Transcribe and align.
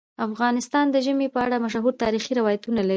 افغانستان 0.27 0.85
د 0.91 0.95
ژمی 1.05 1.27
په 1.33 1.39
اړه 1.45 1.63
مشهور 1.65 1.93
تاریخی 2.03 2.31
روایتونه 2.39 2.79
لري. 2.81 2.89